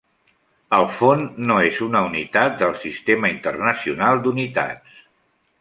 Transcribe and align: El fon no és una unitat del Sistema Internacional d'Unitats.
El 0.77 0.85
fon 1.01 1.21
no 1.51 1.57
és 1.67 1.77
una 1.89 2.01
unitat 2.07 2.57
del 2.63 2.73
Sistema 2.87 3.33
Internacional 3.37 4.25
d'Unitats. 4.25 5.01